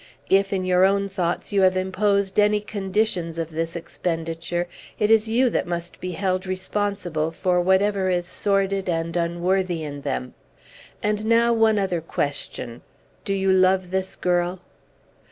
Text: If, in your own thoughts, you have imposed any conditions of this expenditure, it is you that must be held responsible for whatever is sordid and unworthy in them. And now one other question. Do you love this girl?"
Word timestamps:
If, 0.31 0.51
in 0.51 0.65
your 0.65 0.83
own 0.83 1.07
thoughts, 1.07 1.51
you 1.51 1.61
have 1.61 1.77
imposed 1.77 2.39
any 2.39 2.59
conditions 2.59 3.37
of 3.37 3.51
this 3.51 3.75
expenditure, 3.75 4.67
it 4.97 5.11
is 5.11 5.27
you 5.27 5.47
that 5.51 5.67
must 5.67 5.99
be 6.01 6.13
held 6.13 6.47
responsible 6.47 7.29
for 7.29 7.61
whatever 7.61 8.09
is 8.09 8.25
sordid 8.25 8.89
and 8.89 9.15
unworthy 9.15 9.83
in 9.83 10.01
them. 10.01 10.33
And 11.03 11.25
now 11.25 11.53
one 11.53 11.77
other 11.77 12.01
question. 12.01 12.81
Do 13.25 13.35
you 13.35 13.51
love 13.51 13.91
this 13.91 14.15
girl?" 14.15 14.61